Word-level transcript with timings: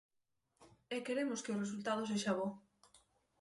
E 0.95 0.97
queremos 1.05 1.39
que 1.43 1.53
o 1.53 1.61
resultado 1.63 2.07
sexa 2.09 2.33
bo. 2.37 2.47